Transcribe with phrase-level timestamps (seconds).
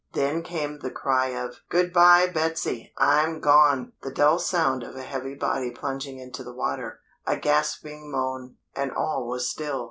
[0.13, 5.03] Then came the cry of "Good bye, Betsy, I'm gone!" The dull sound of a
[5.03, 9.79] heavy body plunging into the water a gasping moan, and all was still.